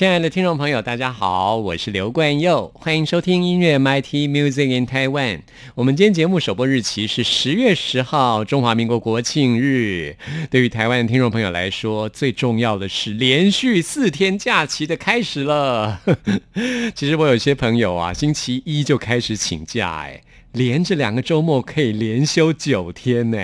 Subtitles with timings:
[0.00, 5.40] 亲爱的听众朋友，大家好，我是刘冠佑，欢迎收听音乐 MIT Music in Taiwan。
[5.74, 10.16] 我们今天节目首播日期是十月十号，中华民国国庆日。
[10.50, 16.00] 对于台湾的听众朋友来说，最重要的是连续四天假期的开始了。
[16.96, 20.22] 其实我有些朋友啊，星期一就开始请假，哎。
[20.52, 23.38] 连着两个周末可以连休九天呢，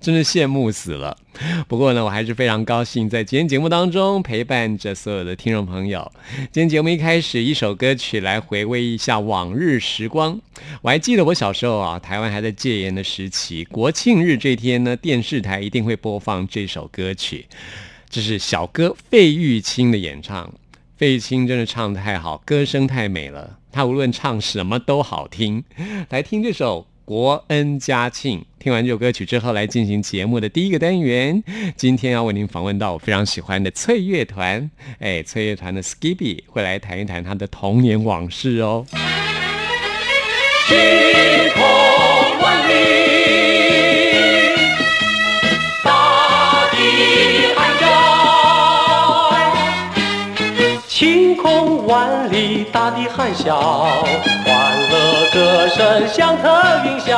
[0.00, 1.14] 真是羡慕死了。
[1.68, 6.10] 不过呢，我还是非常高兴在今天节目当中陪伴着所有的听众朋友。
[6.52, 10.40] 今天节目一开始，一首歌曲来回味一下往日时光。
[10.82, 17.46] 我还记得我小时候啊，台湾还在戒严的时期，国庆日这天呢，电视台一定会播放这首歌曲。
[18.08, 20.52] 这是小哥费玉清的演唱。
[20.96, 23.58] 费玉清真的唱的太好，歌声太美了。
[23.70, 25.62] 他无论唱什么都好听，
[26.08, 28.40] 来听这首《国恩家庆》。
[28.58, 31.40] 听完这首歌曲之后，来进行节目的第一个单元。
[31.76, 38.84] 今天要为您访问到我非常喜欢的翠乐团，哎，翠乐团的 Skippy 会来谈一谈他的童年往事哦。
[40.66, 40.76] 晴
[41.54, 41.62] 空
[42.42, 42.74] 万里。
[45.84, 46.76] 大地
[47.54, 47.86] 含笑。
[50.88, 53.94] 晴空万里大地含笑，
[54.44, 56.48] 欢乐歌声响彻
[56.84, 57.08] 云霄，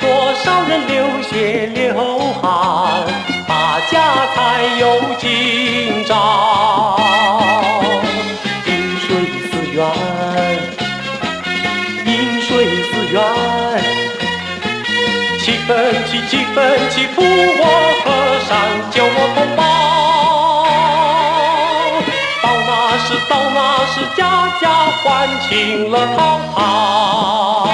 [0.00, 1.94] 多少人流血流
[2.40, 3.04] 汗，
[3.46, 6.96] 把家财有今朝。
[8.66, 9.08] 饮水
[9.50, 9.84] 思源，
[12.06, 12.48] 饮水
[12.84, 13.16] 思源，
[15.40, 15.68] 七分
[16.06, 16.56] 七七分
[16.90, 17.62] 七，扶我
[18.04, 18.06] 河
[18.48, 18.50] 山，
[18.90, 19.38] 救我同
[23.94, 27.68] 是，家家欢庆乐陶陶，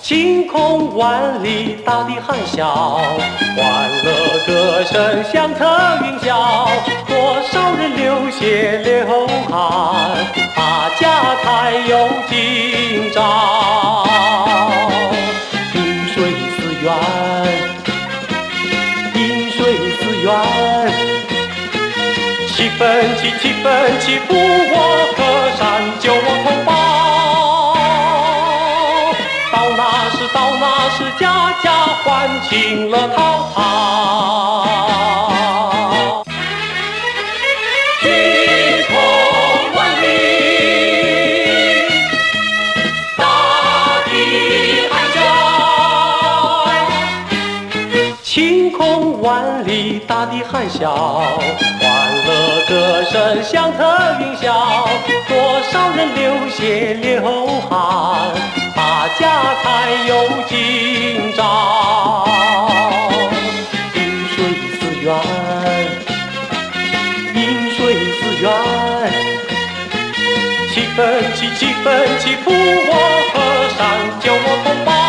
[0.00, 3.00] 晴空万里，大地含笑，
[3.56, 4.08] 欢乐
[4.46, 5.66] 歌声响彻
[6.04, 6.68] 云霄，
[7.08, 9.58] 多少人流血流汗，
[10.54, 14.49] 大家才有今朝。
[23.20, 24.74] 起极奋起，护我
[25.14, 25.18] 河
[25.58, 25.60] 山，
[26.00, 26.68] 救我同胞。
[29.52, 29.80] 到那
[30.16, 30.64] 时，到那
[30.96, 31.22] 时，家
[31.62, 31.66] 家
[32.02, 32.08] 欢
[32.48, 33.18] 庆乐淘
[33.54, 33.58] 淘。
[38.00, 38.02] 晴
[38.88, 38.88] 空
[39.74, 40.04] 万里，
[43.18, 43.20] 大
[44.06, 44.08] 地
[44.88, 45.18] 含笑。
[48.22, 48.32] 晴
[48.72, 49.28] 空万
[49.66, 51.28] 里，大地还笑。
[52.70, 53.82] 歌声响彻
[54.20, 54.86] 云霄，
[55.26, 57.20] 多少人流血流
[57.68, 58.30] 汗，
[58.76, 60.14] 把家财有
[60.48, 62.24] 今朝。
[63.96, 63.98] 饮
[64.36, 64.36] 水
[64.78, 65.12] 思源，
[67.34, 67.80] 饮水
[68.12, 68.48] 思源，
[70.72, 72.92] 七分七，七分七，扶我
[73.34, 73.36] 河
[73.76, 73.80] 山，
[74.20, 74.99] 救我同胞。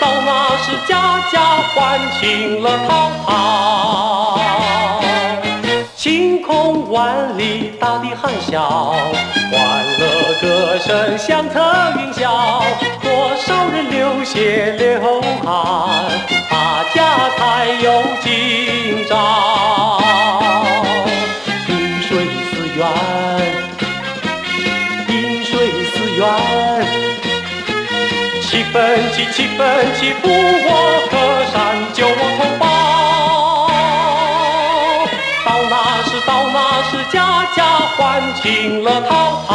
[0.00, 1.34] 到那时，家家
[1.74, 4.40] 欢庆乐陶陶。
[5.96, 8.94] 晴空万里，大地含笑，
[9.50, 10.02] 欢乐
[10.40, 11.60] 歌声响彻
[11.98, 12.62] 云霄。
[13.00, 16.10] 多少人流血流汗，
[16.50, 20.01] 大家才有今朝。
[28.72, 30.70] 七分七，七分七，扶我
[31.10, 31.14] 河
[31.52, 32.64] 山，救我同胞。
[35.44, 35.74] 到那
[36.08, 36.56] 时，到那
[36.88, 37.60] 时，家家
[37.98, 38.00] 欢
[38.36, 39.52] 庆乐陶陶。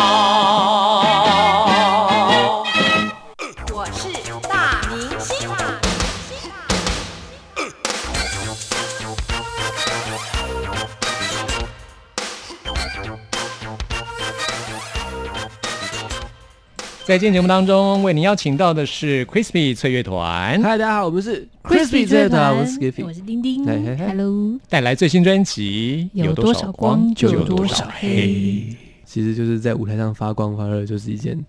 [17.08, 28.76] 在今天节目当中，为您邀请到的是 Crispy 翠乐团，嗨，大家好，我们是 Crispy 翠乐团，我我是 Skippy，我是丁丁嘿嘿嘿，Hello，带来最新专辑有多多少光就就有多少少黑。
[29.06, 31.42] 其实就是在舞台上发光发热，就是一件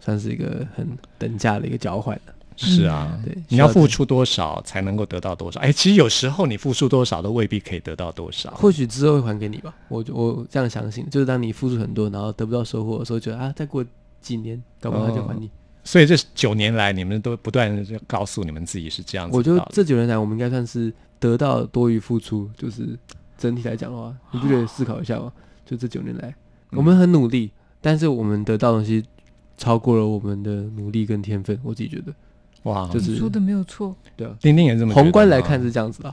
[0.00, 0.88] 算是一个很
[1.18, 2.32] 等价的一个交换了。
[2.56, 5.60] 是啊，对你要付出多少才能够得到多少？
[5.60, 8.50] 哎，其实有时候你付出多少都未必可以得到多少。
[8.52, 13.84] 或许之后会还给你吧，我我这样相信，就是当你付出很多，然后得不到收获的时候，觉得啊，再过
[14.20, 15.50] 几年，搞不好他就还你。
[15.84, 19.66] 所以这九年来，你们都不断的告诉你们自己是这样子我觉得。
[19.70, 22.98] 这九年来，我们应该算是得到多于付出，就是
[23.38, 25.32] 整体来讲的话，你不觉得思考一下吗？
[25.64, 26.34] 就这九年来，
[26.72, 27.50] 我们很努力，
[27.80, 29.02] 但是我们得到的东西
[29.56, 32.12] 超过了我们的努力跟天分，我自己觉得，
[32.64, 36.12] 哇，就是说的没有错，对啊，丁丁也这么宏观来看是这样子的。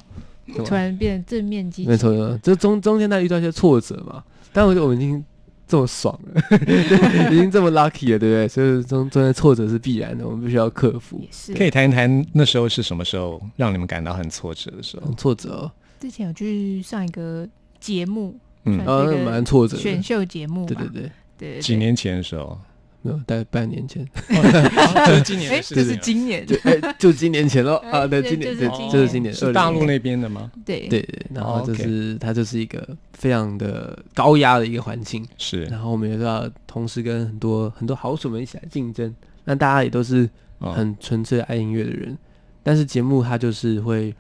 [0.64, 4.24] 突然变得正面积极，没错，没错，这中中间他遇到一些挫折嘛，
[4.54, 5.22] 但我觉得我们已经
[5.68, 6.42] 这么爽了，
[7.32, 8.48] 已经这么 lucky 了，对不对？
[8.48, 11.28] 所以中中间挫折是必然的，我们必须要克服也。
[11.32, 11.54] 是。
[11.54, 15.16] 可以谈一谈那时候是什么时候让你们感到很挫折的时候很？
[15.16, 17.48] 挫折哦，之前有去上一个
[17.80, 18.84] 节目，嗯
[19.26, 22.58] 蛮挫折的，选秀节目对对，对对，对对，几年前的时候，
[23.06, 24.04] 没有，大概半年前，
[25.06, 25.96] 就是今年哎，这是。
[25.98, 30.52] 今年，就哎，就今年前了哎 啊，对，今年对就是今，年这是今年，是大陆那边的吗？
[30.66, 30.88] 对。
[30.88, 39.14] 对对，然后哦就是它就是一个非常的高压的一个环境，是，然后我们也是要同时跟很多很多好手们一起来竞争，
[39.44, 40.28] 那大家也都是
[40.58, 40.72] 哦。
[40.72, 42.18] 很纯粹爱音乐的人，
[42.64, 44.14] 但是节目它就是会，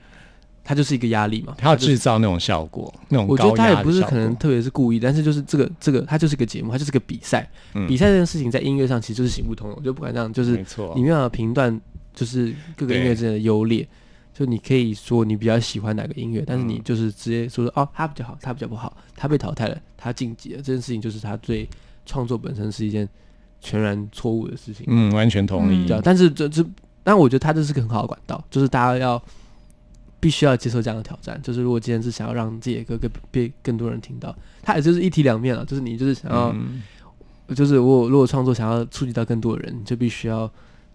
[0.65, 7.47] 它就是一个压力嘛，它要制造那种效果，那种我觉得高压的他也不是可能特别是故意，但是就是这个这个，它就是个节目，它就是个比赛。
[7.75, 9.75] 嗯比赛这件事情在音乐上其实就是行不通的。
[9.77, 10.51] 我就不管这样，就是
[10.95, 11.79] 你，没有办法评断，
[12.15, 13.87] 就是各个音乐之间的优劣。
[14.33, 20.57] 就你可以说你比较喜欢哪个音乐，但是你嗯就是直接说哦，他比较好，他比较不好，他被淘汰了，他晋级了。
[20.57, 21.65] 这件事情就是他对
[22.05, 23.07] 创作本身是一件
[23.61, 24.85] 全然错误的事情。
[24.89, 25.87] 嗯，完全同意嗯。
[25.87, 26.65] 对啊，但是这这，
[27.01, 29.21] 但我觉得他这是个很好的管道，就是大家要
[30.19, 31.39] 必须要接受这样的挑战。
[31.41, 35.63] 就是如果今天是想要让自己的歌更被更多人听到，它也就是一体两面了。
[35.65, 36.81] 就是你就是想要，嗯
[37.55, 40.51] 就是我如果创作想要触及到更多的人，你就必须要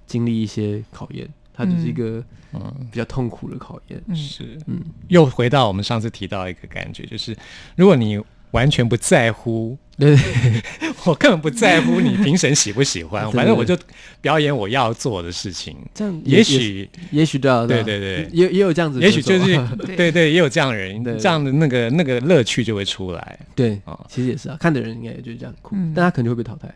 [0.07, 2.23] 经历一些考验，它就是一个
[2.53, 4.03] 嗯，比较痛苦的考验。
[4.07, 7.37] 嗯，是，嗯，又回到我们上次提到一个感觉，就是
[7.77, 8.21] 如果你
[8.53, 10.17] 完全不在乎，对，
[11.07, 13.77] 我根本不在乎你评审喜不喜欢，对 对反正我就
[14.21, 15.77] 表演我要做的事情。
[15.95, 19.57] 这样也许，也许对啊，啊对对对也也有这样子也许就是
[19.87, 23.39] 对对对，也有这样的人对，这样的那个那个乐趣就会出来。
[23.55, 26.69] 对啊，其实也是啊，看的人应该也就是这样哭，嗯但他肯定会被淘汰。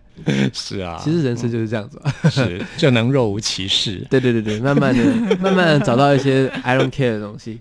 [0.53, 2.15] 是啊，其实人生就是这样子吧。
[2.31, 4.07] 是就能若无其事。
[4.09, 5.05] 对对对对，慢慢的、
[5.41, 7.59] 慢慢的找到一些 I don't care 的东西。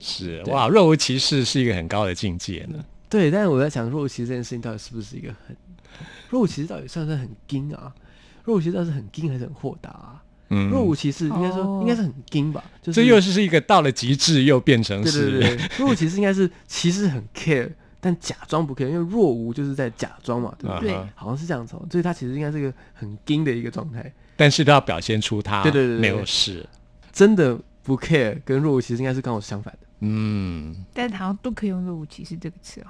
[0.00, 2.78] 是哇，若无其事是一个很高的境界呢。
[3.14, 5.56] 对，但是我在想，若无其事这件事情到底是不是一个很，
[6.28, 7.94] 若无其事到底算不算很硬啊？
[8.42, 10.20] 若无其事到底是很硬还是很豁达啊？
[10.48, 12.64] 嗯，若无其事应该说、哦应该是很硬吧？
[12.82, 17.70] 就是这又是一个到了极致又变成是对对对，若无其事应该是其实很 care，
[18.00, 20.92] 但假装不 care，因为若无就是在假装嘛，对不对？
[20.92, 24.12] 啊好像是这样子哦，所以他其实应该是一个很硬的一个状态。
[24.34, 26.68] 但是都要表现出他对对对对没有事。
[27.12, 29.86] 真的不 care 跟若无其实应该是刚好相反的。
[30.00, 32.86] 嗯，但好像都可以用“若无其事”这个词哦，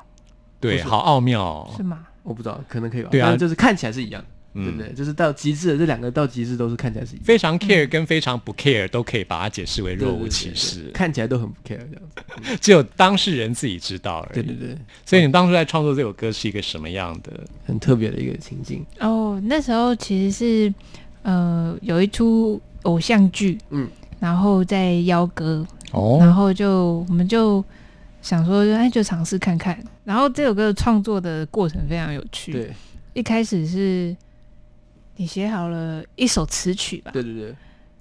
[0.71, 1.75] 对，好奥妙哦。
[1.77, 2.01] 是吗？
[2.23, 3.09] 我不知道，可能可以吧。
[3.11, 4.93] 对啊就是看起来是一样的，对不嗯，对？
[4.95, 7.25] 就是到极致的这两个到极致都是看起来是一样。
[7.25, 12.57] 非常 care 跟非常不 care 都可以把它解释为若无其，对对对事，看起来都很不 care 这样子。
[12.63, 14.35] 只有当事人自己知道而已。
[14.35, 17.33] 对对对，所以你当初在创作这首歌是一个什么样的？
[17.67, 18.85] 很特别的一个情境。
[19.01, 20.75] 哦，那时候其实是
[21.23, 23.87] 呃有一出偶像剧，嗯，
[24.19, 27.63] 然后在邀歌，哦然哦，后就我们就
[28.25, 29.79] 想说，哎，就尝试看看。
[30.03, 32.73] 然后这首歌的创作的过程非常有趣。，对
[33.13, 34.17] 一开始是
[35.17, 37.11] 你写好了一首词曲吧？
[37.13, 37.55] 对对对，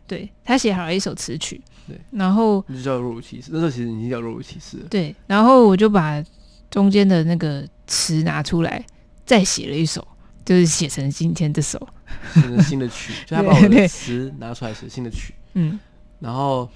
[0.08, 1.62] 对，他写好了一首词曲。
[1.86, 3.50] 对，然后那就叫若无其事。
[3.52, 4.86] 那时候其实已经叫若无其事了。
[4.90, 6.24] 对，然后我就把
[6.72, 8.84] 中间的那个词拿出来，
[9.26, 10.08] 再写了一首，
[10.46, 11.86] 就是写成今天这首。
[12.34, 15.78] 新的新的曲，就他把我的词拿出来写新的曲，嗯，
[16.20, 16.70] 然后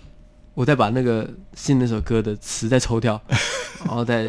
[0.58, 3.22] 我再把那个新的那首歌的词再抽掉，
[3.86, 4.28] 然后再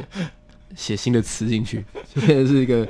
[0.77, 1.83] 写新的词进去，
[2.15, 2.87] 就变成是一个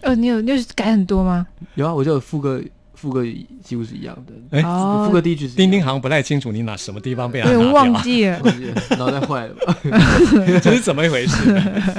[0.00, 1.46] 呃，你有你有改很多吗？
[1.76, 2.60] 有啊，我就有副歌，
[2.94, 3.24] 副歌
[3.62, 4.58] 几乎是一样的。
[4.58, 8.40] 哎哦副歌第一句是丁丁好像不太清楚你哪什么地方被他忘记了。
[8.42, 9.78] 忘记了脑袋坏了吧？
[10.60, 11.48] 这是怎么一回事？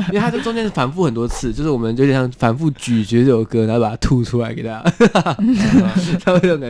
[0.10, 4.94] 因为它这中间反复很多次，就是我们有点像反复咀嚼这首歌，然后把它吐出来给大家。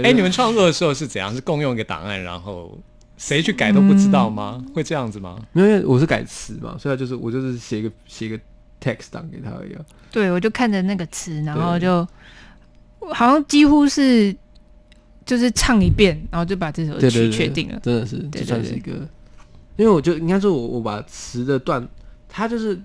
[0.04, 1.34] 哎，你们创作的时候是怎样？
[1.34, 2.78] 是共用一个档案，然后
[3.22, 4.58] 谁去改都不知道吗？
[4.66, 5.40] 嗯会这样子吗？
[5.54, 8.40] 因为我是改词嘛，所以就是我就是写一个写一个
[8.82, 9.86] text 档给他而已啊。
[10.10, 12.04] 对，我就看着那个词，然后就
[13.13, 14.36] 好像几乎是
[15.24, 17.80] 就是唱一遍，然后就把这首曲确定了。
[17.84, 18.92] 真的是对这算对是一个，
[19.78, 21.88] 因为我就应该说我我把词的段，
[22.28, 22.82] 它就是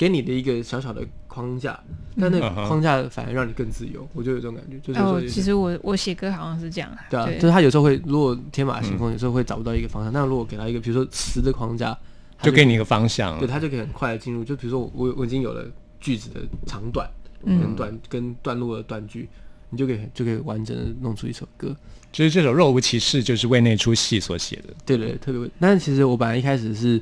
[0.00, 1.78] 给你的一个小小的框架，
[2.18, 10.10] 但那框架反而让你更自由，我就有这种感觉，就是说哦，其实我我写歌好像是这样，对啊，就是他有时候会，如果天马行嗯空，有时候会找不到一个方向。
[10.10, 11.94] 那如果给他一个，比如说词的框架，
[12.38, 13.46] 他就给你一个方向对，。
[13.46, 14.42] 他就可以很快的进入。
[14.42, 17.06] 就比如说我我我已经有了句子的长短，
[17.44, 19.28] 嗯跟短跟段落的断句，
[19.68, 21.76] 你就可以就可以完整的弄出一首歌。
[22.10, 24.72] 就是这首《若无其事》就是为那出戏所写的。
[24.86, 25.50] 对对，特别会。
[25.60, 26.98] 但是其实我本来一开始是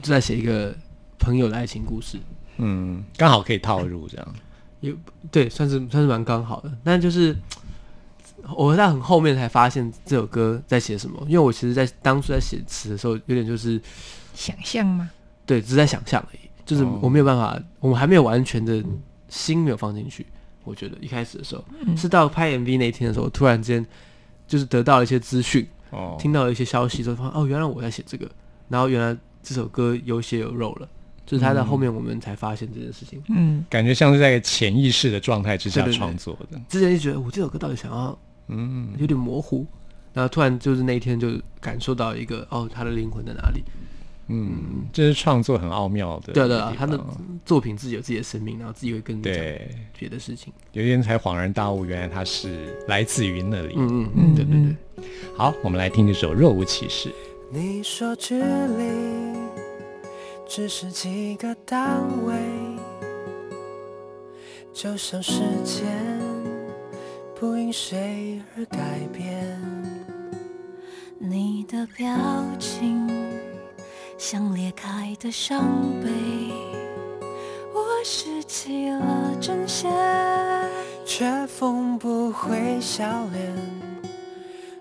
[0.00, 0.72] 就在写一个
[1.20, 2.18] 朋友的爱情故事，
[2.56, 4.34] 嗯，刚好可以套入这样。
[4.80, 4.92] 也
[5.30, 6.72] 对，算是算是蛮刚好的。
[6.82, 7.36] 但就是
[8.56, 13.80] 我在很后面才发现这首歌在写什么，因为我其实在当初在写词的时候，有点就是
[14.34, 15.10] 想象吗？
[15.44, 18.82] 对，只是在想象而已，就是哦我没有办法，我们还没有完全的
[19.28, 20.24] 心没有放进去。
[20.64, 23.84] 我觉得一开始的时候，嗯是到拍 MV 那一天的时候，突然间
[24.46, 28.30] 就是得到了一些资讯，哦，听到了一些消息之后，发现哦，原来我在写这个，
[28.68, 30.88] 然后原来这首歌有血有肉了，
[31.30, 33.22] 就是他在后面我们才发现这件事情。
[33.28, 36.60] 嗯，感觉像是在潜意识的状态之下创作的。
[36.68, 38.18] 之前就觉得我这首歌到底想要
[38.48, 39.64] 嗯，有点模糊，
[40.12, 43.62] 然后突然就是那一天就感受到一个哦，他的灵魂在哪里？
[44.26, 46.32] 嗯，这是创作很奥妙的。
[46.32, 47.00] 对啊对啊，他的
[47.44, 50.52] 作品自己有自己的生命，然后自己会跟你讲对，别的事情。
[50.72, 53.74] 有一天才恍然大悟，原来他是来自于那里。
[53.76, 55.04] 嗯嗯嗯嗯，对对对嗯。
[55.36, 57.08] 好，我们来听这首《若无其事》。
[57.52, 58.44] 你说距离
[60.52, 62.34] 只是几个单位，
[64.72, 65.86] 就像时间
[67.38, 69.56] 不因谁而改变。
[71.20, 72.08] 你的表
[72.58, 73.08] 情
[74.18, 75.62] 像裂开的伤
[76.02, 76.10] 悲，
[77.72, 79.88] 我拾起了针线。
[81.04, 83.56] 却缝不回笑脸。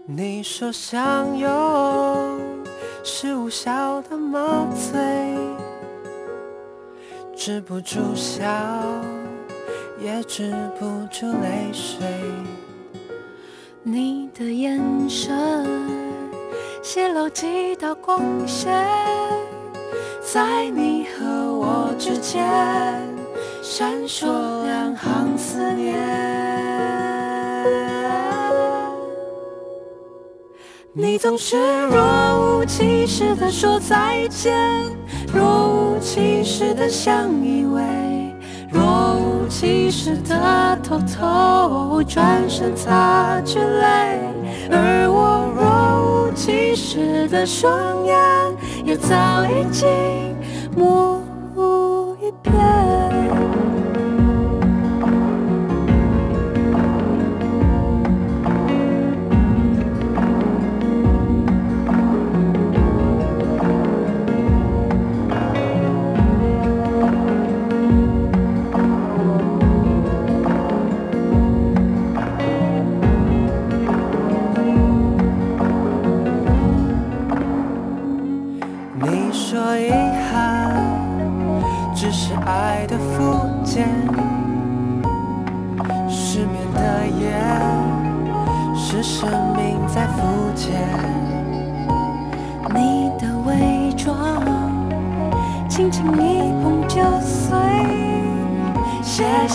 [0.07, 2.48] 你说相拥
[3.03, 4.99] 是无效的麻醉，
[7.35, 8.43] 止不住笑，
[9.99, 12.05] 也止不住泪水。
[13.81, 14.79] 你的眼
[15.09, 15.65] 神
[16.83, 18.71] 泄露几道光线，
[20.21, 22.45] 在你和我之间
[23.63, 26.68] 闪烁两行思念。
[30.93, 31.55] 你总是
[31.87, 34.57] 若无其事的说再见，
[35.31, 37.83] 若无其事的相依偎，
[38.71, 44.19] 若无其事的偷偷转身擦去泪，
[44.71, 48.17] 而我若无其事的双眼，
[48.83, 49.15] 也早
[49.45, 49.87] 已经
[50.75, 51.21] 模
[51.53, 52.88] 糊一片。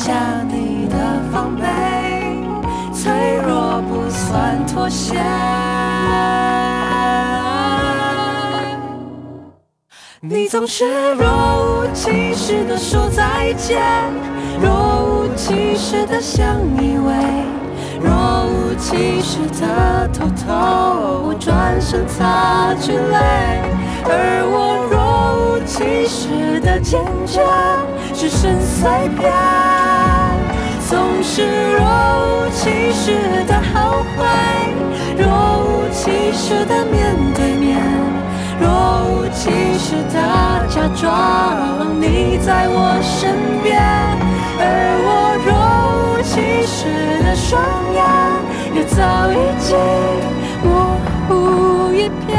[0.05, 0.13] 下
[0.51, 0.97] 你的
[1.33, 1.65] 防备，
[2.93, 5.15] 脆弱不算妥协。
[10.21, 11.27] 你总是若
[11.87, 13.81] 无其事的说再见，
[14.61, 17.47] 若无其事的相依偎，
[17.99, 23.63] 若无其事的偷偷转身擦去泪，
[24.05, 27.41] 而我若无其事的坚决，
[28.13, 29.84] 只剩碎片。
[30.95, 31.83] 总是若
[32.23, 34.25] 无其事的后悔，
[35.19, 35.27] 若
[35.65, 37.83] 无其事的面对面，
[38.61, 38.69] 若
[39.09, 40.21] 无其事的
[40.69, 43.35] 假装你在我身
[43.65, 43.83] 边，
[44.57, 44.63] 而
[45.03, 45.51] 我若
[45.99, 46.87] 无其事
[47.25, 47.61] 的双
[47.93, 47.99] 眼，
[48.77, 49.77] 也早已经
[50.63, 50.97] 模
[51.27, 52.31] 糊一片。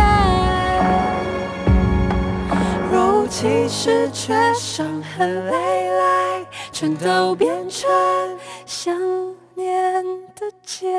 [2.89, 6.34] 若无其事，却伤痕累累，
[6.75, 7.89] 全都变成
[8.65, 8.93] 想
[9.55, 10.03] 念
[10.35, 10.91] 的茧。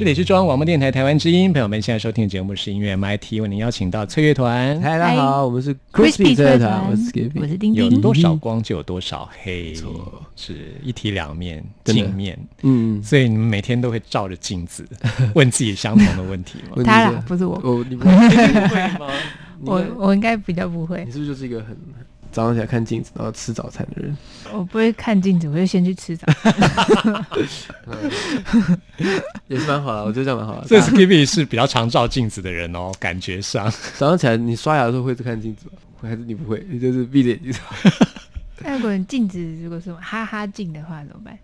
[0.00, 4.80] 这里是中央广播电台台湾之音，朋友们现在收听的节目是音乐 MIT，为您邀请到翠乐团。
[4.80, 7.48] 嗨，大家好，我们是 Crispy Crispy 车团，我是我 Skippy。
[7.48, 10.22] 是丁有，多少光就有多少黑，错。
[10.34, 14.88] 是一体两面，镜面，嗯，所以你们每天都会照着镜子
[15.36, 16.82] 问自己相同的问题吗？
[16.82, 18.12] 他啦，不是我，我你不会。
[18.98, 19.06] 吗？
[19.66, 21.04] 我我应该比较不会。
[21.04, 21.76] 你，是不是就是一个很
[22.30, 24.16] 早上起来看镜子，然后吃早餐的人？
[24.52, 27.26] 我不会看镜子，我就先去吃早餐。
[29.48, 30.68] 也是蛮好的，我觉得这样蛮好的。
[30.68, 33.70] 所以大家 Skippy 是比较常照镜子的人哦，感觉上。
[33.96, 35.72] 早上起来你刷牙的时候会看镜子吗？
[36.00, 36.64] 会还是你不会？
[36.68, 37.54] 你就是闭着眼睛。
[38.62, 41.38] 那如果你镜子如果是哈哈镜的话怎么办？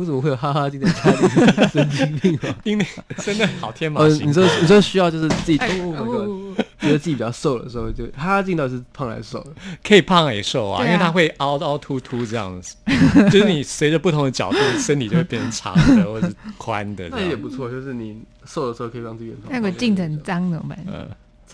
[0.00, 1.68] 为什么会有哈哈镜在家里？
[1.68, 2.54] 神经病吗？
[2.64, 2.86] 因为
[3.18, 4.28] 真的好天马哦，行空。
[4.28, 9.46] 你说你说需要就是自己，觉得自己比较瘦的时候，就哈哈镜到底是胖还是瘦？
[9.84, 12.74] 可以胖也瘦啊，对啊因为它会凹凹凸凸这样子，
[13.30, 17.06] 就是你随着不同的角度，身体就会变成长的或者是宽的。
[17.10, 19.50] 那也不错，就是你瘦的时候可以让自己变胖。
[19.52, 20.78] 那个镜子很脏怎么办？
[20.86, 21.06] 嗯，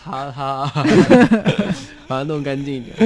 [0.06, 0.66] 擦它，
[2.06, 2.96] 把它弄干净一点。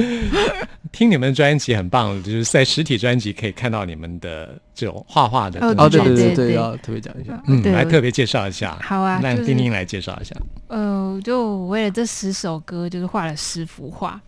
[0.91, 7.41] 听你们的专辑很棒，就是在实体专辑可以看到你们的这种画画的哦哦，对对对要特别讲一下。
[7.47, 8.77] 嗯，来特别介绍一下。
[8.81, 10.35] 好啊就是让丁丁来介绍一下。
[10.67, 14.19] 呃，就为了这十首歌，就是画了十幅画，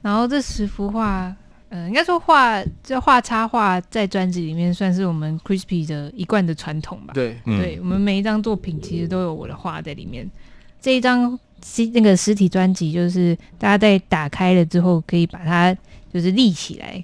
[0.00, 1.30] 然后这十幅画，
[1.68, 7.12] 呃，应该说画就画插画在专辑里面算是我们 Crispy 的一贯的传统吧。
[7.12, 10.28] 对，嗯对我们每一张作品其实都有我的画在里面。
[10.80, 15.76] 这一张实那个实体专辑，就是大家在打开了之后，可以把它
[16.12, 17.02] 就是立起来，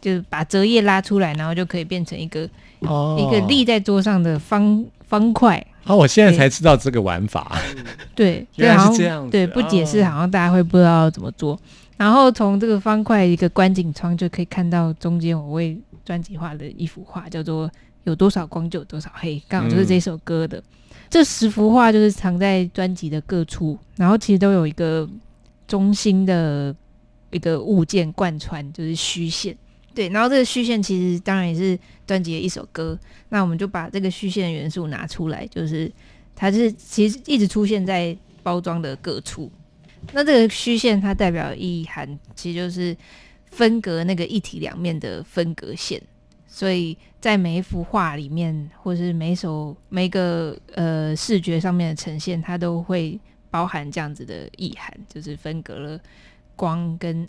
[0.00, 2.48] 就是把折页拉出来，然后就可以变成一个、
[2.80, 5.64] 哦一个立在桌上的方方块。
[5.84, 7.56] 哦，我现在才知道这个玩法。
[8.14, 11.58] 对，原来是这样对，不解释哦好像大家会不知道怎么做。
[11.96, 17.70] 然后从这个方块一个观景窗就可以看到中间我为专辑画的一幅画，叫做
[18.04, 20.62] “有多少光就有多少黑”，刚好就是这首歌的。
[21.08, 25.08] 这十幅画就是藏在专辑的各处，然后其实都有一个
[25.66, 26.74] 中心的
[27.30, 29.56] 一个物件贯穿，就是虚线。
[29.94, 32.98] 对，然后这个虚线其实当然也是专辑的一首歌，
[33.30, 35.90] 那我们就把这个虚线的元素拿出来，就是
[36.34, 39.50] 它是其实一直出现在包装的各处。
[40.12, 42.94] 那这个虚线它代表的意涵，其实就是
[43.50, 46.00] 分隔那个一体两面的分隔线。
[46.56, 56.00] 所以在每一幅画里面，或是每一首每个呃视觉上面的呈现，它都会包含这样子的意涵，就是分隔了
[56.54, 57.28] 光跟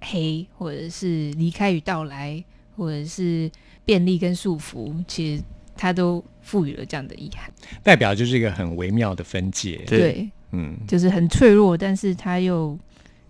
[0.00, 2.42] 黑，或者是离开与到来，
[2.76, 3.48] 或者是
[3.84, 5.44] 便利跟束缚，其实
[5.76, 7.48] 它都赋予了这样的意涵。
[7.84, 9.76] 代表就是一个很微妙的分界。
[9.86, 12.76] 对对，嗯就是很脆弱，但是它又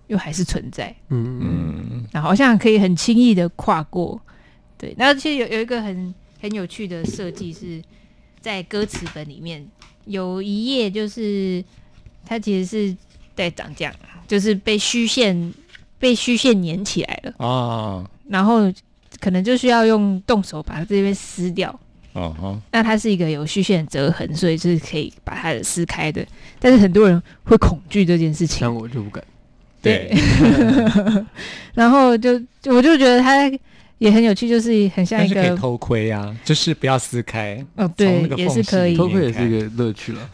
[0.07, 4.19] 又还是存在，嗯嗯，嗯，然后好像可以很轻易的跨过。
[4.79, 7.83] 对，那其实有有一个很很有趣的设计是
[8.41, 9.67] 在歌词本里面
[10.05, 11.65] 有一页，就是
[12.25, 12.97] 它其实是
[13.35, 13.95] 在长这样，
[14.29, 15.53] 就是被虚线
[15.99, 18.73] 被虚线粘起来了，啊然后
[19.21, 21.71] 可能就需要用动手把它这边撕掉。
[22.13, 26.27] 哦哦，那它是一个有虚线折痕，所以是可以把它撕开的。
[26.59, 29.23] 但是很多人会恐惧这件事情，像我就不敢。
[29.83, 30.11] 对，
[31.75, 33.47] 然后就就我就觉得它
[33.99, 37.65] 也很有趣，就是很像一个是可以偷窥啊，就是不要撕开。
[37.77, 38.97] 哦，对也是可以里。
[38.97, 40.31] 偷窥也是一个乐趣了。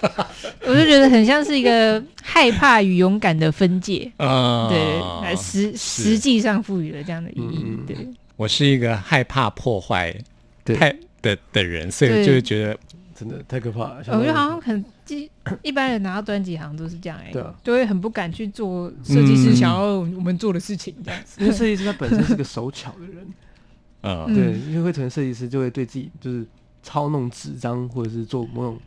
[0.66, 4.79] 我就觉得很像是一个害怕与勇敢的分界，嗯，对，
[5.22, 7.87] 来实实际上赋予了这样的意义嗯。
[7.87, 7.96] 对，
[8.37, 10.12] 我是一个害怕破坏
[10.64, 12.77] 太的的人，所以就会觉得
[13.14, 13.98] 真的太可怕了。
[14.09, 15.31] 我觉得好像很一
[15.62, 21.40] 一般人拿到专辑好像都是这样哎、对啊就会很不敢去做设计师嗯想要我们做的事情这样子。
[21.40, 23.27] 因为设计师他本身是个手巧的人，
[24.02, 26.44] 嗯嗯对，因为会成为设计师就会对自己就是
[26.82, 28.78] 操弄纸张或者是做某种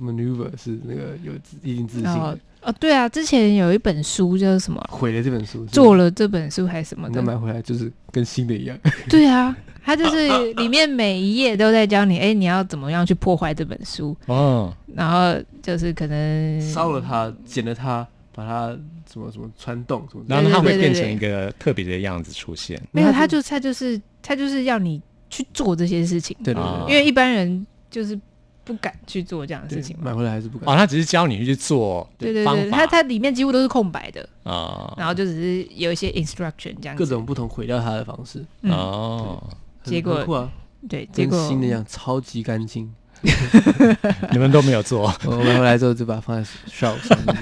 [0.00, 2.08] maneuver 是那个有自一定自信。
[2.08, 4.82] 哦，对啊，之前有一本书叫什么？
[4.90, 7.20] 毁了这本书，做了，这本书还是什么的？
[7.20, 8.76] 那买回来就是跟新的一样。
[9.10, 18.76] 对啊，它就是里面每一页都在教你，哎，你要怎么样去破坏这本书，哦，然后就是可能烧了它，剪了它，把它
[19.10, 20.24] 什么什么穿洞什么。
[20.28, 22.80] 然后它会变成一个特别的样子出现。
[22.90, 28.18] 没有，它他就它就是它就是要你去做这些事情，对对啊对因为一般人就是
[28.64, 30.04] 不敢去做这样的，事情嘛。
[30.06, 36.98] 买回来还是不敢哦，他只是教你去做对对对，它它里面几乎都是空白的，啊，然后就只是有一些 instruction 这样子。
[36.98, 39.42] 各种不同毁掉它的方式，嗯，哦，
[39.82, 40.50] 结果啊，
[40.88, 42.92] 对，结跟果新的一样，超级干净。
[44.32, 47.18] 你们都没有做， 我们回来之后就把它放在 shelf 上。
[47.24, 47.34] 面，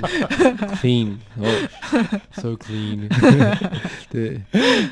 [0.81, 1.47] clean，哦
[2.33, 3.09] ，so clean，
[4.11, 4.41] 对。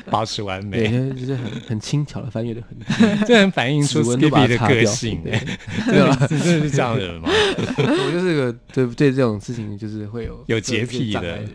[0.09, 2.77] 保持完，美，对就是很很轻巧的翻阅的痕
[3.19, 5.47] 迹，这很反映出指纹都把 Skippy 的个性对性。
[5.47, 5.99] 哎，对。
[6.01, 7.29] 啊，真的是这样的人吗？
[7.29, 11.49] 我就是个对对这种事情就是会有有洁癖的人。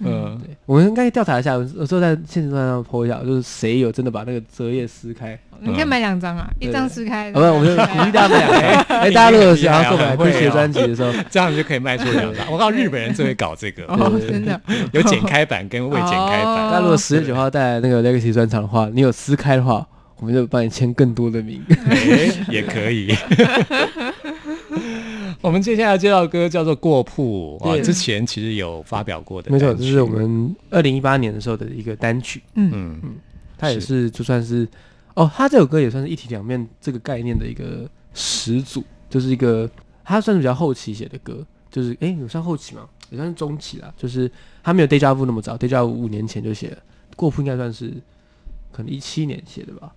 [0.00, 5.38] 嗯，对，我们应该调查一下，我之后在现实上 po 一下，就是谁有真的把那个折页撕开。
[5.62, 8.46] 你可以买两张啊，一张撕开，好吧，我们就鼓励大家买。
[8.48, 12.50] 哎，哎大家如果想要购买 Chris 的专辑的时候，这样就可以卖出两张。
[12.50, 13.84] 我告诉日本人最会搞这个，
[14.26, 14.58] 真的，
[14.92, 16.70] 有剪开版跟未剪开哦版。
[16.72, 19.86] 那如果十月九号带来那个 Legacy 专场的话，你有撕开的话，
[20.16, 21.62] 我们就帮你签更多的名。
[21.68, 23.14] 哎，也可以。
[25.42, 30.08] 我们接下来介绍的歌叫做《过铺》啊，之前其实有发表过的，没错，这是我。
[30.08, 33.00] 们二零一八年的时候的一个单曲，嗯。
[33.02, 33.14] 嗯，
[33.56, 34.10] 它也是。
[34.10, 34.68] 就算是
[35.14, 39.68] 哦，它这首歌也算是一体两面这个概念的一个始祖，就是一个
[40.04, 42.86] 它算是比较后期写的歌，就是诶，有算后期吗？
[43.08, 44.30] 也算是中期啦，就是
[44.62, 46.78] 他没有 Deja Vu 那么早，Deja Vu 五年前就写了，
[47.16, 47.92] 过铺应该算是
[48.70, 49.92] 可能一七年写的吧，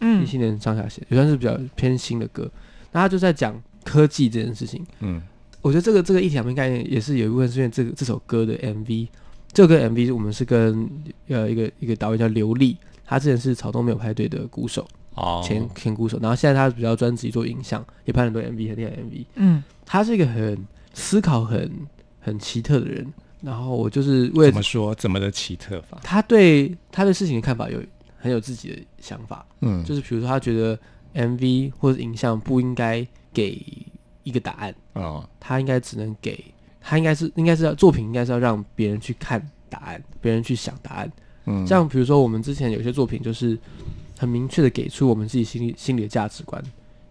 [0.00, 0.20] 嗯。
[0.20, 2.50] 一嗯七年上下写，也算是比较偏新的歌。
[2.90, 4.84] 那他就在讲科技这件事情。
[5.00, 5.22] 嗯
[5.60, 9.06] 我觉得这个这个一体两面概念也是有一部分是因为这个这首歌的 MV，
[9.52, 10.90] 这个 MV 我们是跟
[11.28, 19.24] 呃一个一个导演叫刘丽，他之前是草东没有派对的鼓手，哦，前前鼓手，然后现在他比较专职做影像，也拍很多 MV 很厉害 MV。
[19.36, 21.70] 嗯他是一个很思考很
[22.18, 23.06] 很奇特的人，
[23.40, 24.92] 然后我就是为了怎么说？
[24.96, 25.96] 怎么的奇特法？
[26.02, 27.80] 他对他对事情的看法有
[28.18, 30.76] 很有自己的想法，嗯，就是比如说他觉得
[31.14, 33.60] MV 或者影像不应该给
[34.22, 34.74] 一个答案。
[34.92, 36.44] 啊，他应该只能给，
[36.80, 41.12] 他应该是应该是要作品应该是要让别人去看答案，别人去想答案。
[41.46, 43.58] 嗯，像比如说我们之前有些作品就是
[44.18, 46.62] 很明确的给出我们自己心里心里的价值观，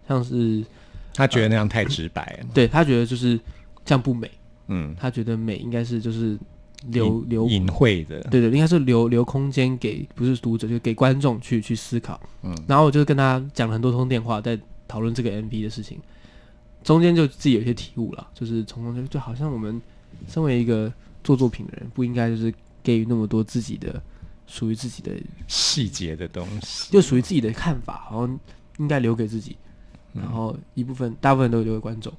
[0.08, 0.64] 像是
[1.12, 2.46] 他觉得那样太直白了。
[2.54, 3.38] 对他觉得就是
[3.84, 4.30] 这样不美，
[4.68, 6.38] 嗯，他觉得美应该是就是
[6.86, 12.18] 留留隐晦的，对对，应该是留留空间给不是读者，就给观众去去思考。
[12.42, 14.58] 嗯然后我就跟他讲了很多通电话，在
[14.92, 15.98] 讨论这个 MV 的事情，
[16.84, 19.80] 中间就自己有一些体悟了，就是从中就就好像我们
[20.28, 20.92] 身为一个
[21.24, 22.52] 做作品的人，不应该就是
[22.82, 24.02] 给予那么多自己的
[24.46, 25.10] 属于自己的，
[25.48, 26.92] 细节的东西。
[26.92, 28.38] 就属于自己的看法，好像
[28.76, 29.56] 应该留给自己，
[30.12, 32.12] 然后一部分大部分都留给观众。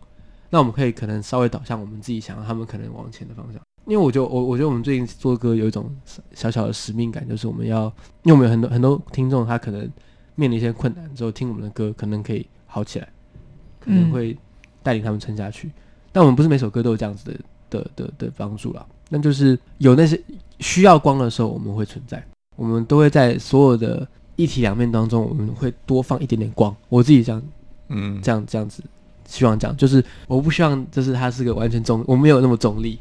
[0.49, 3.62] 那我们可以可能稍微导向我们自己想要他们可能往前的方向。
[3.86, 5.95] 因为我就我我觉得我们最近做歌有一种
[6.33, 7.86] 小小的使命感，就是我们要，
[8.23, 9.88] 因为我们有很多很多听众，他可能
[10.36, 13.07] 面临一些困难之后，听我们的歌可能可以好起来，
[13.79, 14.36] 可能嗯会
[14.81, 15.71] 带领他们撑下去。
[16.12, 20.19] 但我们不是每首歌都有这样子的的的的帮助啦，那就是有那些
[20.59, 26.75] 需要光的时候，我们会存在，我们都会在所有的一体两面当中，我们会多放一点点光。
[26.89, 27.39] 我自己这样
[27.89, 28.81] 嗯，这样这样子，
[29.27, 32.97] 希望这样，就是我不希望就是它是个完全中，我没有那么中立。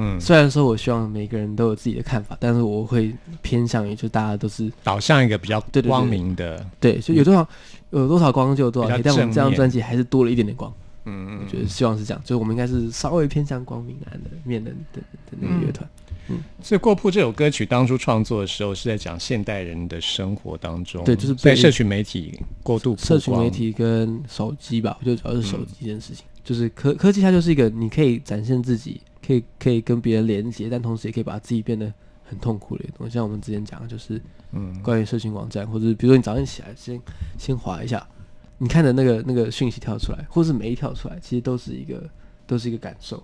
[0.00, 6.64] 嗯，虽然说我希望每个人都有自己的看法，但是我会偏向于就大家都是导向一个比较光明的。
[6.78, 7.46] 对，就有多少
[7.90, 10.72] 有多少光就有多少黑，但我们这张专辑还是多了一点点光。
[11.10, 15.88] 嗯我觉得希望是这样，就是我们应该是稍微偏向光明蓝的面的的的那个乐团。
[16.28, 16.38] 嗯。
[16.62, 31.92] 所以《过铺》这首歌曲当初创作的时候，是在讲现代人的生活当中，对就是被在社群媒体过度社群媒体跟手机吧，我觉得主要是手机这件事情，就是科科技它就是一个你可以展现自己，可以可以跟别人连接，但同时也可以把自己变得
[32.24, 33.12] 很痛苦的一个东西。
[33.12, 34.18] 像我们之前讲的，就是
[34.52, 36.98] 嗯关于社群网站，或者是比如说你早上起来先
[37.36, 38.08] 先滑一下，
[38.56, 42.08] 你看的那个那个讯息跳出来，或是没跳出来，其实都是一个
[42.46, 43.22] 都是一个感受，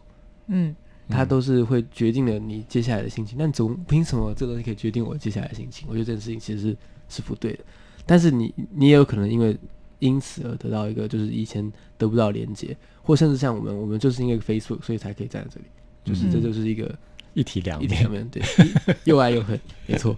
[0.48, 0.76] 嗯
[1.08, 3.38] 它都是会决定了你接下来的心情。
[3.38, 5.88] 但总凭什么这个东西可以决定我接下来的心情？
[5.88, 6.76] 我觉得这件事情其实是
[7.08, 7.64] 是不对的。
[8.04, 9.56] 但是你你也有可能因为
[10.00, 15.66] 因此而得到一个就是以前得不到连接，或甚至像我们，我们就是因为 Facebook 所以才可以站在这里，
[16.04, 16.94] 就是这嗯就是一个
[17.32, 18.42] 一体两一体两面，对，
[19.04, 20.16] 又爱又恨，没错，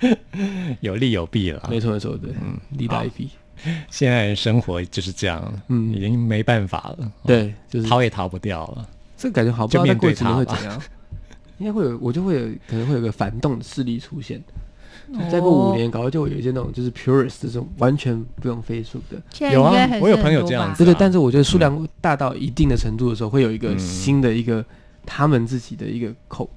[0.80, 1.66] 有利有弊了。
[1.70, 3.28] 没错没错，对，嗯利大于弊，
[3.90, 8.88] 现在生活就是这样，嗯已经没办法了，对，就是逃也逃不掉了。
[9.16, 10.82] 这个感觉好，不知就道再面对它过几年会吧怎样。
[11.58, 14.42] 应该会有，我就会有可能会有个反动的势力出现。
[15.12, 20.96] 哦再过五年，搞不好就会有一些那种就是 purist 这种完全不用 Facebook 的，有啊我有朋友这样子啊对对。
[20.98, 24.64] 但是我觉得数量大到一定的程度的时候，会有一个嗯新的一个
[25.06, 26.48] 他们自己的一个 code。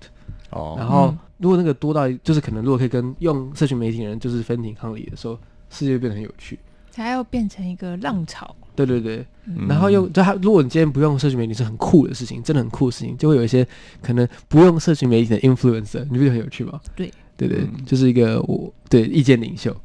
[0.49, 5.37] 然哦，后嗯如果那个多到就是可能如果可以跟用社群媒体的人就是分庭抗礼的时候，
[5.69, 6.57] 世界会变得很有趣。
[6.93, 8.55] 它要变成一个浪潮。
[8.75, 13.67] 对对对，嗯然后又就他，如果你今天不用社群媒体是很酷的事情，真的很酷的事情，就会有一些
[14.01, 16.79] 可能不用社群媒体的 influencer，你不觉得很有趣吗？
[16.95, 19.75] 对对对，嗯就是一个我对意见领袖，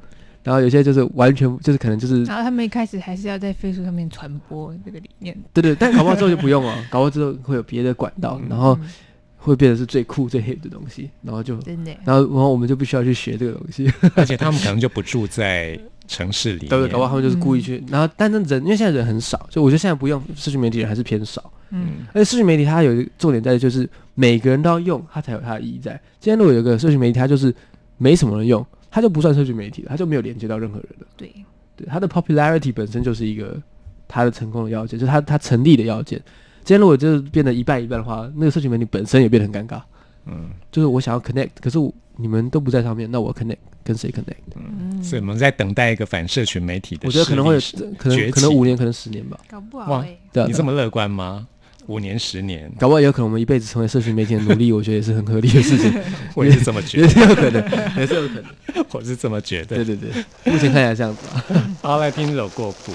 [0.43, 8.89] 然后有些就是完全就是可能就是然后他们一开始还是要在 Facebook 上面传播这个理念，对对，但搞不好之后就不用了， 搞不好之后会有别的管道，然后嗯
[9.37, 11.91] 会变得是最酷最 hip 的东西，然后就真的。
[12.05, 15.77] 然后然后我们就必须要去学这个东西， 而且他们可能就不住在
[16.07, 26.01] 城市里对对，搞不好他们就是故意去，然后但是人因为现在人很少，就我觉得现在不用社群媒体人还是偏少，嗯，而且社群媒体它有一个重点在于就是每个人都要用，它才有它的意义在。
[26.21, 27.53] 今天如果有一个社群媒体，它就是
[27.99, 31.07] 没什么人用，它就不算社群媒体了，它就没有连接到任何人了。
[31.17, 31.33] 对，
[31.75, 33.61] 对，它的 popularity 本身就是一个
[34.07, 36.21] 它的成功的要件，就是它它成立的要件。
[36.63, 39.81] 今天如果就是变得一半一半的话，那个社群媒体本身也变得很尴尬。
[40.27, 44.37] 嗯，就是我想要 connect，可是我你们都不在上面，那我 connect 跟谁 connect？
[44.55, 47.59] 嗯，所以我们在等待一个反社群媒体的我觉得可能会
[47.99, 49.41] 可能可能五年，可能十年吧。
[49.49, 51.49] 搞不哇好哎，对啊，对啊你这么乐观吗？
[51.87, 55.93] 五年、十年，搞不好也有可能我们一辈子成为社群媒体的奴隶， 我觉得也是很合理的事情，
[56.35, 57.65] 我也是这么觉也得， 是有可能，
[57.99, 58.45] 也是有可能。
[58.91, 59.85] 我是这么觉得对。
[59.85, 61.45] 对对，目前看起来这样子啊。
[61.83, 62.93] 好，来听这首《过谱》。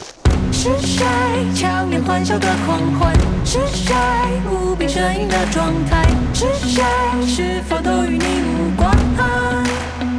[0.51, 1.05] 是谁
[1.53, 3.13] 强颜欢笑的狂欢？
[3.43, 3.93] 是谁
[4.49, 6.07] 无病呻吟的状态？
[6.33, 6.81] 是谁？
[7.25, 8.95] 是否都与你无关？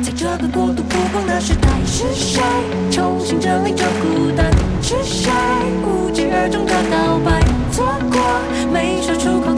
[0.02, 2.42] 在这个过度曝光的时代，是谁
[2.90, 4.50] 重新整理着孤单？
[4.82, 5.30] 是谁
[5.84, 7.37] 无疾而终的告白？
[7.78, 8.20] 错过
[8.72, 9.57] 没说出口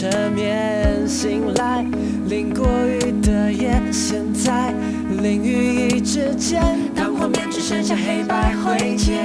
[0.00, 1.06] 沉眠。
[1.06, 1.84] 醒来，
[2.26, 4.72] 淋过雨的夜，现在
[5.20, 6.62] 淋雨一之间，
[6.94, 9.20] 当画面只剩下黑白灰阶，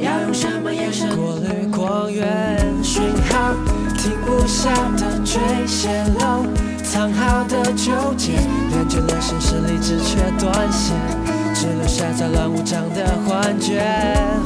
[0.00, 2.58] 要用什么眼神过滤光源？
[2.82, 3.00] 讯
[3.30, 3.54] 号
[3.96, 6.44] 停不下的追泄漏。
[6.82, 10.96] 藏好的纠结，练就了现实理智却断线，
[11.54, 13.84] 只留下杂乱无章的幻觉。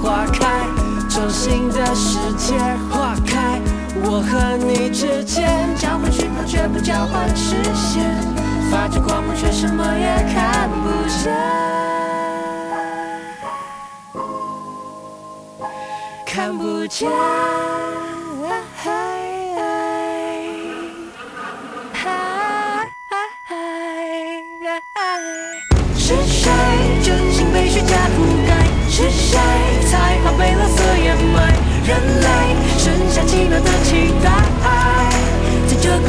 [0.02, 0.66] 花开，
[1.08, 2.58] 中心的世界
[2.90, 3.31] 花开，
[4.04, 8.02] 我和你之间交换讯号却不交换视线，
[8.70, 11.32] 发着光芒却什么也看不见，
[16.26, 17.08] 看不见。
[25.96, 26.50] 是谁
[27.02, 28.66] 真心被虚假覆盖？
[28.90, 29.38] 是谁
[29.88, 31.54] 才好被蓝色掩埋？
[31.86, 32.21] 人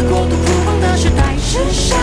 [0.09, 1.95] 过度曝光的时代，是谁？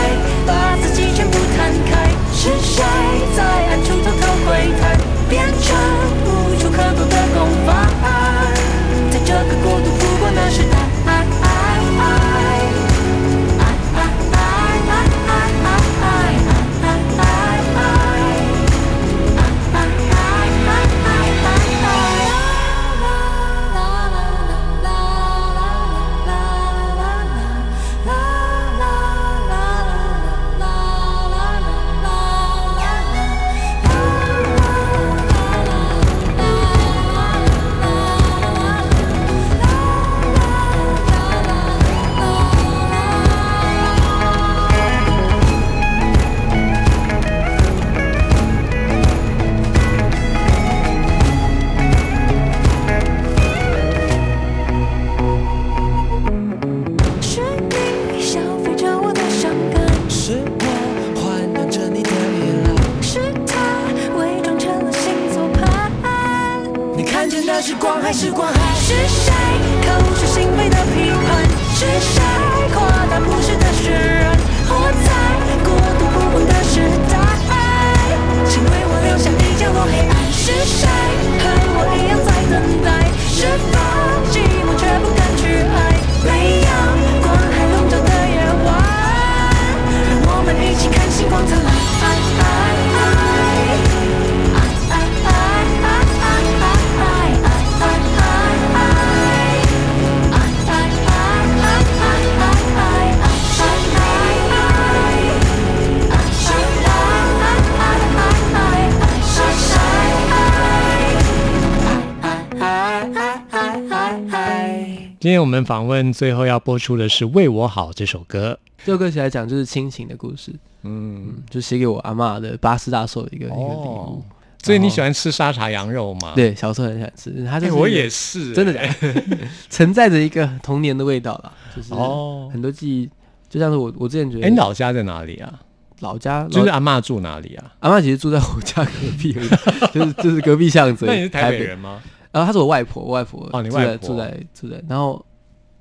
[115.31, 118.59] 今天我们访问最后要播出的是《为我好》这首歌。
[118.85, 120.51] 这首歌起来讲就是亲情的故事，
[120.83, 124.23] 嗯，嗯，就写给我阿嬷的八十大寿的一个、一个礼物哦。
[124.61, 129.23] 所以你喜欢吃沙茶羊肉吗？，对，小时候很喜欢吃，它就哎，是我也是，真的假的
[129.69, 132.51] 承载着一个童年的味道啦，就是哦。
[132.53, 133.09] 很多记忆，
[133.49, 135.61] 就像是我我之前觉得，哎，你老家在哪里啊？
[136.01, 137.73] 老家就是阿嬷住哪里啊？
[137.79, 139.33] 阿妈其实住在我家隔壁，
[139.95, 141.07] 就是就是隔壁巷子。
[141.07, 142.03] 那你是台北人吗？
[142.33, 145.25] 然后她是我外婆，我外婆哦你住在外婆住在住在，然后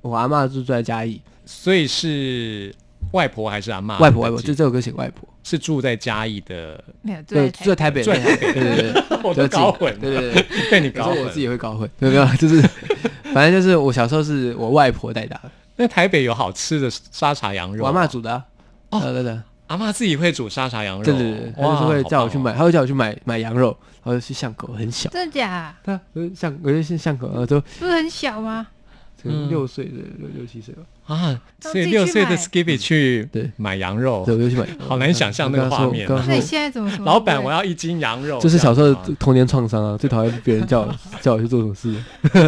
[0.02, 2.74] 我阿妈住在嘉义，所以是
[3.12, 4.00] 外婆还是阿嬷？
[4.00, 12.62] 外婆外婆就这首歌写外婆，是住在嘉义的，没有，对，住住在台北，住在台北对对 对，我搞混了，对对对， 被你搞混我自己会搞混，对没有，就是
[13.34, 17.84] 反正就是我小时候是我外婆带大的，那台北有好吃的沙茶羊肉？
[17.84, 18.46] 我阿妈煮的啊，
[18.90, 22.40] 哦对对对阿嬷自己会煮沙茶羊肉，对对对，她就是会叫我去。
[22.40, 25.76] 买，她会叫我去买买羊肉，然后去巷口很小，真的假？
[25.84, 28.68] 对啊，我就巷我就去巷口，然后都不是很小吗？
[29.23, 30.84] 六岁的六六七岁吧，
[31.15, 31.41] 啊！
[31.60, 36.91] 所以六岁的 Skippy 去对买羊肉对，，我就去买，好难想象那个画面那你现在怎么？
[37.03, 41.95] 老板我要一斤羊肉，就是小时候童年创伤啊，最讨厌别人叫我 叫我去做什么事。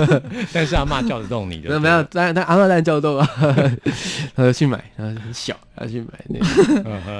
[0.53, 3.27] 但是阿嬷叫得动你，没有没有，但但阿妈当然叫得动啊，
[4.35, 6.45] 他就去买，然后很小，他去买那个。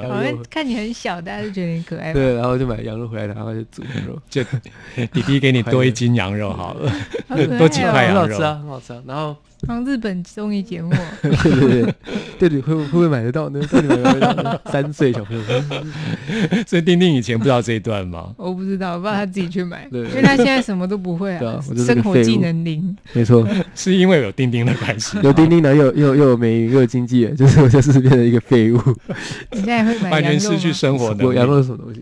[0.10, 2.14] 好像，看你很小，大家就觉得你可爱吧。
[2.14, 4.44] 对，然后就买羊肉回来，然后就煮羊肉，就
[5.12, 6.92] 弟弟给你多一斤羊肉好了，
[7.58, 8.22] 多几块羊肉。
[8.22, 9.02] 很好吃啊，很好吃啊。
[9.08, 9.36] 然后
[9.68, 11.94] 像日本综艺节目，对对对
[12.40, 13.62] 对对，会会不会买得到呢？
[13.72, 14.60] 到底买不买得到呢？
[14.66, 15.44] 三岁小朋友，
[16.66, 18.34] 所以丁丁以前不知道这一段吗？
[18.38, 22.96] 我不知道，我不知道他自己去买，因为他现在什么都不会啊啊，生活技能零。
[23.14, 28.80] 没错，是因为有丁丁的关系，有丁丁呢，又又又有美云，又有经纪人，就是我就是变成一个废物。
[29.52, 30.72] 你现在会买完全失去？
[30.72, 31.26] 生活能力。
[31.26, 32.02] 我羊肉是什么东西？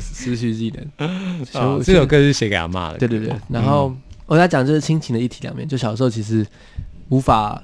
[0.00, 1.08] 失去技能。
[1.54, 3.94] 啊这首歌是写给阿嬷的，对对对，然后
[4.28, 6.46] 我在讲就是亲情的一体两面，就小时候其实
[7.08, 7.60] 无法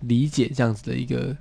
[0.00, 1.36] 理解这样子的一个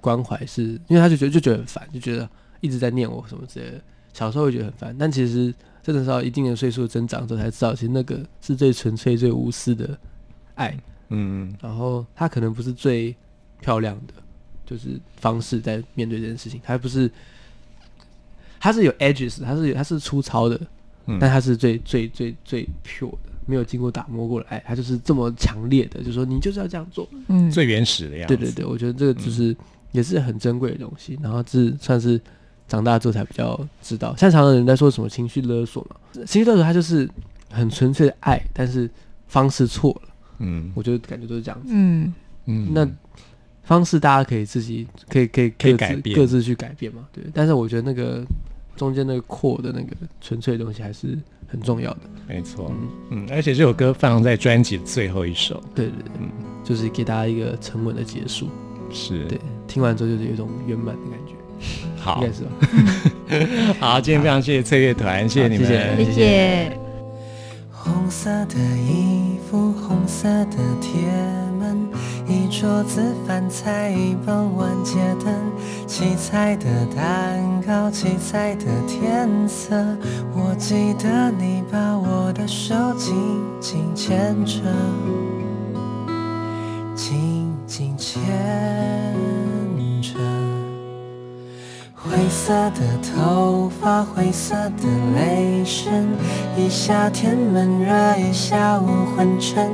[0.00, 2.28] 关怀，是因为他就觉得就觉得很烦，就觉得
[2.60, 3.80] 一直在念我什么之类的。
[4.12, 9.98] 小时候会觉得很烦，但其实真的是到一定的岁数增长之后才知道，其实那个是最纯粹、最无私的
[10.56, 10.76] 爱。
[11.08, 13.16] 嗯，然后他可能不是最
[13.60, 14.12] 漂亮的，
[14.66, 17.10] 就是方式在面对这件事情，他不是，
[18.60, 20.60] 他是有 edges，他是有他是粗糙的，
[21.06, 27.08] 嗯但他是最最最最 pure 的，没有经过打磨过的爱，他就是这么强烈的，就说你就是要这样做。
[27.28, 28.36] 嗯，最原始的样子。
[28.36, 29.56] 对对对，我觉得这个就是、
[29.92, 32.20] 也是很珍贵的东西，然后这算是
[32.68, 34.14] 长大之后才比较知道。
[34.16, 37.08] 像常常有人在说什么情绪勒索嘛，情绪勒索它就是
[37.50, 38.88] 很纯粹的爱，但是
[39.26, 40.08] 方式错了，
[40.40, 41.68] 嗯我觉得感觉都是这样子。
[41.72, 42.12] 嗯，
[42.44, 42.86] 嗯，那
[43.62, 47.24] 方式大家可以自己可以可以各自可以改变各自去改变嘛，对。
[47.32, 48.24] 但是我觉得那个
[48.76, 52.70] 中间那个扩的那个纯粹的东西还是很重要的，没错，
[53.10, 56.28] 嗯，嗯，而且这首歌放在专辑的最后一首，对对对，嗯。
[56.64, 58.48] 就是给大家一个沉稳的结束，
[58.92, 59.24] 是。
[59.24, 61.32] 对，听完之后就是有一种圆满的感觉，
[61.96, 62.22] 好。
[62.22, 63.74] 应该是吧？
[63.80, 65.66] 好，今天非常谢谢翠乐团，谢谢你们，
[66.04, 66.78] 谢谢。
[67.72, 71.00] 红色的衣服，红色的铁
[71.58, 71.88] 门，
[72.28, 75.34] 一桌子饭菜，一傍晚街灯，
[75.86, 79.74] 七彩的蛋糕，七彩的天色。
[80.34, 83.14] 我记得你把我的手紧
[83.60, 84.60] 紧牵着，
[86.94, 88.22] 紧紧牵
[92.10, 96.08] 灰色的头发，灰色的泪声，
[96.56, 99.70] 一夏天闷热，一下午昏沉，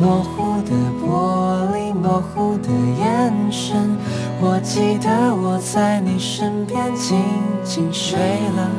[0.00, 0.70] 模糊的
[1.00, 2.68] 玻璃，模糊的
[2.98, 3.96] 眼神。
[4.40, 7.22] 我记得我在你身边静
[7.62, 8.18] 静睡
[8.56, 8.70] 了，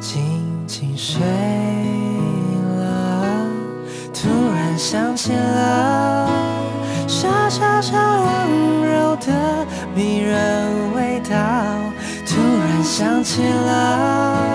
[0.00, 0.20] 静
[0.66, 1.20] 静睡
[2.78, 3.24] 了，
[4.12, 6.28] 突然想起了
[7.06, 10.79] 沙沙沙温柔的迷人
[11.30, 11.36] 到，
[12.26, 14.52] 突然想起了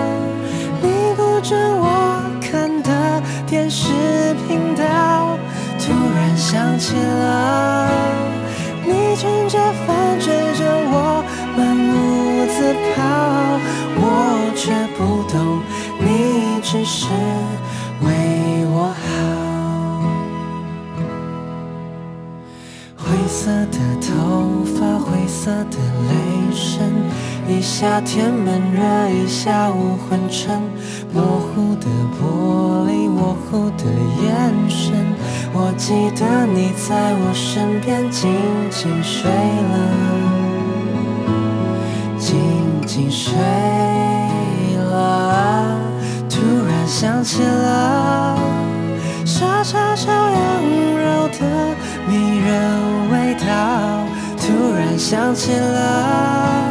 [0.82, 5.38] 你不准我看的电视频道，
[5.80, 7.88] 突然想起了
[8.84, 11.24] 你卷着发追着我
[11.56, 12.96] 满屋子跑，
[13.96, 15.62] 我却不懂，
[15.98, 17.08] 你只是
[24.06, 25.76] 头发，灰色的
[26.08, 26.80] 雷声，
[27.48, 28.80] 一夏天闷热，
[29.10, 30.62] 一下午昏沉，
[31.12, 33.84] 模糊的玻璃，模糊的
[34.22, 34.94] 眼神。
[35.52, 38.30] 我记得你在我身边静
[38.70, 39.28] 静睡
[39.72, 39.74] 了，
[42.16, 42.36] 静
[42.86, 43.34] 静睡
[44.78, 45.76] 了，
[46.30, 48.38] 突然想起了。
[49.24, 50.62] 沙沙烧羊
[50.94, 51.74] 肉的
[52.06, 53.05] 迷人
[53.46, 56.64] 突然想起了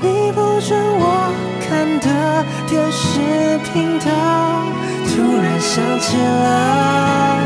[0.00, 1.30] 你不准我
[1.60, 3.20] 看的电视
[3.72, 4.06] 频道，
[5.08, 7.38] 突然想起了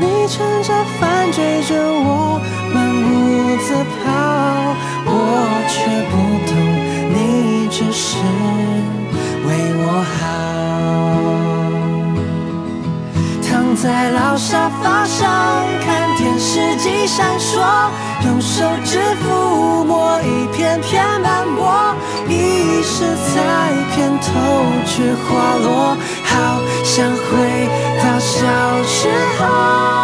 [0.00, 2.40] 你撑着帆追着我
[2.72, 4.04] 满屋子跑，
[5.06, 5.10] 我
[5.68, 5.74] 却
[6.10, 6.12] 不
[6.50, 6.52] 懂
[7.14, 7.16] 你
[7.70, 8.18] 只是
[9.46, 9.86] 为我
[10.18, 10.20] 好。
[13.42, 15.22] 躺在老沙发上
[16.84, 17.88] 电视机闪烁，
[18.26, 21.94] 用手指抚摸一片片斑驳，
[22.28, 27.68] 遗失在片头却滑落，好想回
[27.98, 28.36] 到小
[28.84, 29.08] 时
[29.38, 30.03] 候。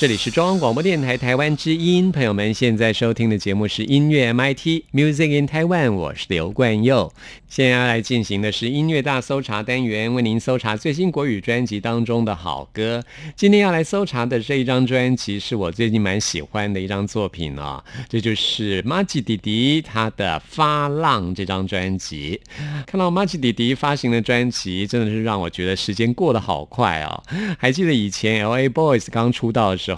[0.00, 7.12] 这里是中央广播电台台湾之音，朋友们现在收听的节目是音乐 MIT Music in Taiwan，我是刘冠佑。
[7.50, 13.04] 现在要来进行的是音乐大搜查单元，为您搜查最新国语专辑当中的好歌。
[13.36, 22.40] 今天要来搜查的这一张专辑是我最近蛮喜欢的一张作品啊，这就是马吉弟弟他的《发浪》这张专辑。
[22.86, 27.22] 看到马吉弟弟发行的专辑，真的是让我觉得时间过得好快哦。
[27.58, 29.89] 还记得以前 L A Boys 刚出道的时候，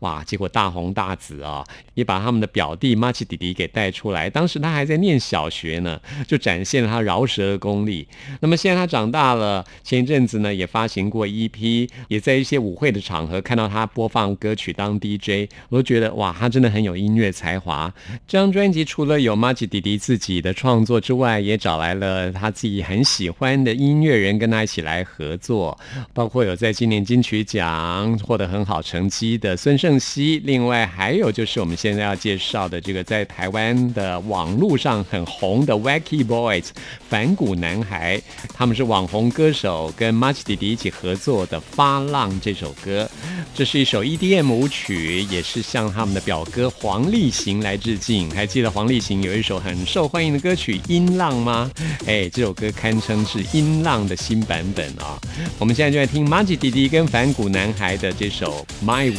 [0.00, 1.64] 哇，结果大红大紫啊、
[1.94, 4.28] 也把他们的表弟马奇弟弟给带出来。
[4.30, 8.06] 当时他还在念小学呢，就展现了他饶舌的功力。
[8.40, 17.92] 那么现在他长大了，前一阵子呢也发行过 EP，也在一些舞会的场合看到他播放歌曲当 DJ，我都觉得哇，他真的很有音乐才华。
[18.26, 25.78] 这张专辑除了有马吉弟弟自己的创作之外，也找来了他自己很喜欢的音乐人跟他一起来合作，
[26.12, 36.66] 包括有在今年金曲奖获得很好成绩的孙胜熙，另外还有就是我们现在要介绍的这个在台湾的网络上很红的 Wacky Boys
[37.08, 38.20] 反骨男孩，
[38.52, 43.08] 他们是网红歌手跟马吉弟弟一起合作的《发浪》这首歌，
[43.54, 48.30] 这是一首 EDM 舞曲，也是向他们的表哥黄立行来致敬。
[48.30, 51.70] 还记得黄立行有一首很受欢迎的歌曲《音浪》吗？
[52.06, 55.18] 哎，这首歌堪称是音浪的新版本啊！
[55.58, 59.16] 我们现在就来听马吉弟弟跟反骨男孩的这首《My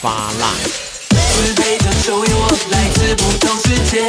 [0.00, 0.54] 发浪》。
[1.10, 4.06] 自卑的手引我来自不同世界，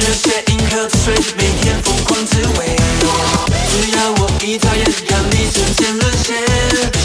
[0.00, 2.74] 热血银河追着每天疯狂自卫。
[3.68, 6.34] 只要我一眨眼，让你瞬间沦陷。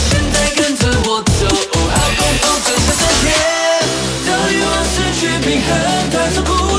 [0.10, 1.46] 现在跟着我走，
[1.92, 3.24] 好共同走向这天。
[4.26, 5.70] 当欲望失去平衡，
[6.10, 6.71] 探索孤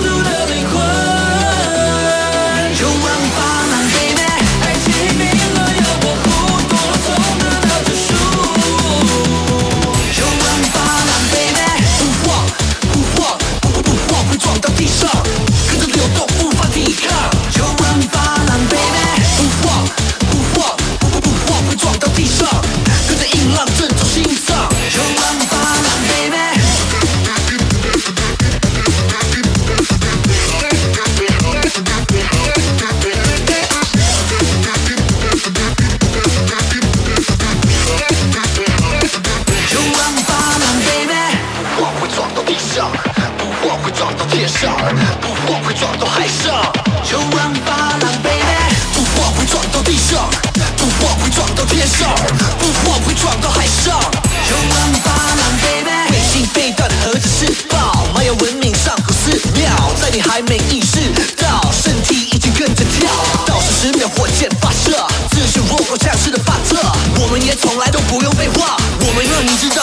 [67.63, 69.83] 从来都不用废话，我们让你知道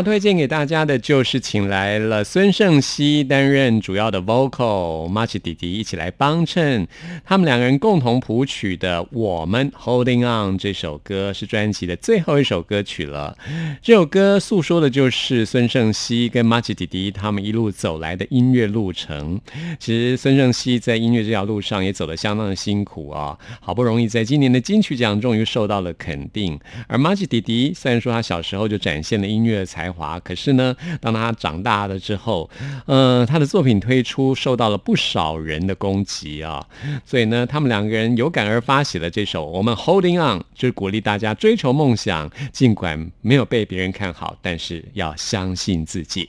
[0.00, 6.88] 要推荐给大家的就是请来了孙盛熙担任主要的 vocal，马奇弟弟一起来帮衬，
[7.22, 13.36] 他们两个人共同谱曲的《我们 Holding On》这首歌是专辑的最后一首歌曲了。
[13.82, 19.38] 这首歌诉说的就是孙盛熙跟马奇弟弟他们一路走来的音乐路程。
[19.78, 26.58] 其实孙盛熙在音乐这条路上也走得相当的辛苦啊，好不容易在今年的金曲奖终于受到了肯定。
[26.86, 32.48] 而马奇弟弟虽然说他小时候就展现了音乐的华，可是呢，当他长大了之后，
[32.86, 36.64] 呃，他的作品推出受到了不少人的攻击啊，
[37.04, 46.28] 所以呢，他们两个人有感而发写了这首《我们 Holding On》，就是鼓励大家追求梦想，尽管没有被别人看好，但是要相信自己。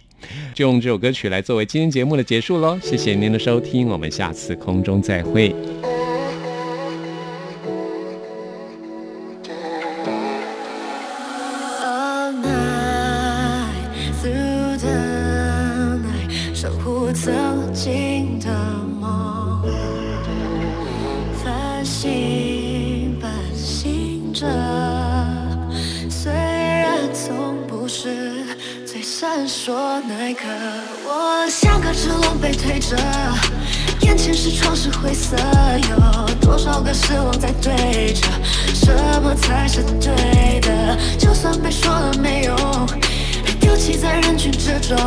[0.54, 5.54] 就用这首歌曲来作为今天节目的结束喽，谢谢您的收听，我们下次空中再会。
[30.08, 30.48] 那一刻，
[31.06, 32.98] 我像个齿轮被推着，
[34.02, 35.38] 眼前是窗是灰色，
[35.90, 38.28] 有多少个失望在对着？
[38.74, 40.98] 什么才是对的？
[41.18, 42.56] 就算被说了没用，
[43.60, 44.98] 丢弃在人群之中，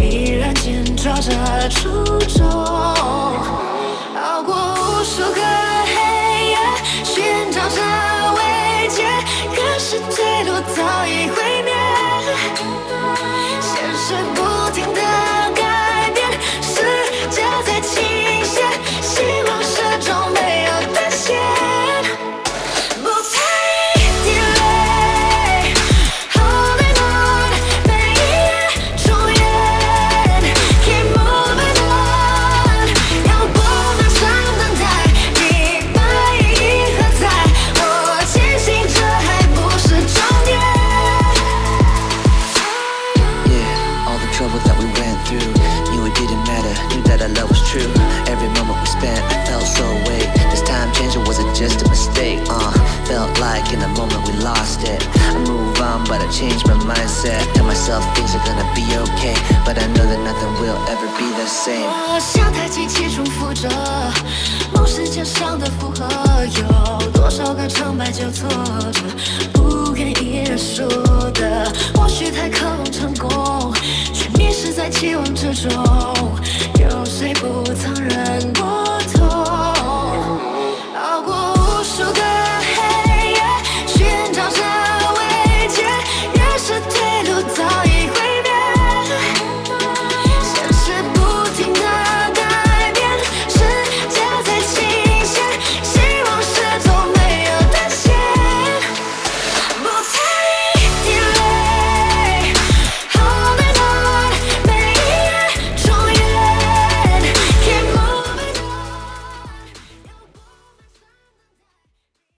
[0.00, 3.73] 依然坚抓着初衷。